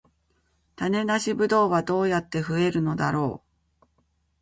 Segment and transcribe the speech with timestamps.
[0.77, 3.43] 種なしブドウはどうやって増えるのだろ
[3.85, 3.87] う